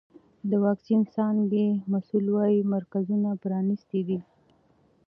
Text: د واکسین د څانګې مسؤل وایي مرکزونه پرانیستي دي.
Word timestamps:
د 0.49 0.51
واکسین 0.65 0.99
د 1.05 1.09
څانګې 1.15 1.65
مسؤل 1.91 2.25
وایي 2.35 2.59
مرکزونه 2.73 3.29
پرانیستي 3.43 4.01
دي. 4.07 4.19